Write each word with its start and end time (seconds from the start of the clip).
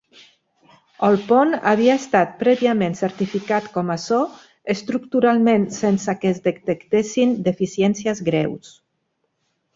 El 1.07 1.17
pont 1.31 1.51
havia 1.71 1.97
estat 2.01 2.31
prèviament 2.39 2.97
certificat 3.01 3.67
com 3.75 3.91
a 3.97 3.99
so 4.05 4.23
estructuralment 4.75 5.69
sense 5.77 6.17
que 6.23 6.33
es 6.33 6.41
detectessin 6.49 7.39
deficiències 7.51 8.27
greus. 8.33 8.75